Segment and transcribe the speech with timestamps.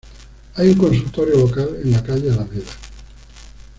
[0.55, 2.71] Hay un consultorio local en la calle Alameda.